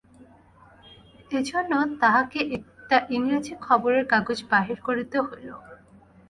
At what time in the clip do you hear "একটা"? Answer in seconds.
2.57-2.97